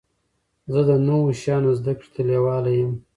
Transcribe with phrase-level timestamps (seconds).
[0.71, 2.91] زه د نوو شیانو زده کړي ته لېواله يم.